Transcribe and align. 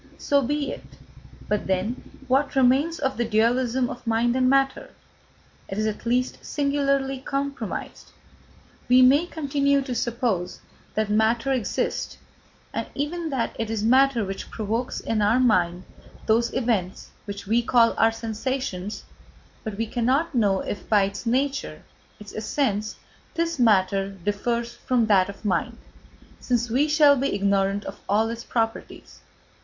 So 0.17 0.41
be 0.41 0.71
it. 0.71 0.97
But 1.47 1.67
then 1.67 2.21
what 2.27 2.55
remains 2.55 2.97
of 2.97 3.17
the 3.17 3.23
dualism 3.23 3.87
of 3.87 4.07
mind 4.07 4.35
and 4.35 4.49
matter? 4.49 4.89
It 5.69 5.77
is 5.77 5.85
at 5.85 6.07
least 6.07 6.43
singularly 6.43 7.19
compromised. 7.19 8.09
We 8.89 9.03
may 9.03 9.27
continue 9.27 9.79
to 9.83 9.93
suppose 9.93 10.59
that 10.95 11.11
matter 11.11 11.51
exists, 11.53 12.17
and 12.73 12.87
even 12.95 13.29
that 13.29 13.55
it 13.59 13.69
is 13.69 13.83
matter 13.83 14.25
which 14.25 14.49
provokes 14.49 15.01
in 15.01 15.21
our 15.21 15.39
mind 15.39 15.83
those 16.25 16.51
events 16.51 17.11
which 17.25 17.45
we 17.45 17.61
call 17.61 17.93
our 17.95 18.11
sensations; 18.11 19.03
but 19.63 19.77
we 19.77 19.85
cannot 19.85 20.33
know 20.33 20.61
if 20.61 20.89
by 20.89 21.03
its 21.03 21.27
nature, 21.27 21.83
its 22.19 22.33
essence, 22.33 22.95
this 23.35 23.59
matter 23.59 24.09
differs 24.09 24.73
from 24.73 25.05
that 25.05 25.29
of 25.29 25.45
mind, 25.45 25.77
since 26.39 26.71
we 26.71 26.87
shall 26.87 27.15
be 27.15 27.27
ignorant 27.35 27.85
of 27.85 27.99
all 28.09 28.27
its 28.29 28.43
properties. 28.43 29.19